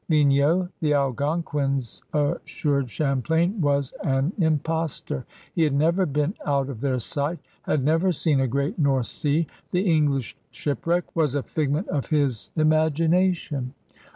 [0.09, 6.97] *^^gnau, the Algonquins assured Champlain, was an impostor; he had never been out of their
[6.97, 12.07] sight, had never seen a Great North Sea; the English shipwreck was a figment of
[12.07, 13.75] his imagination.